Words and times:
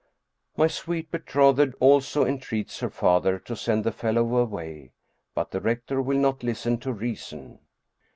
My 0.57 0.65
sweet 0.65 1.11
betrothed 1.11 1.75
also 1.79 2.23
en 2.23 2.39
treats 2.39 2.79
her 2.79 2.89
father 2.89 3.37
to 3.37 3.55
send 3.55 3.83
the 3.83 3.91
fellow 3.91 4.35
away, 4.37 4.93
but 5.35 5.51
the 5.51 5.61
rec 5.61 5.85
tor 5.85 6.01
will 6.01 6.17
not 6.17 6.41
listen 6.41 6.79
to 6.79 6.91
reason. 6.91 7.59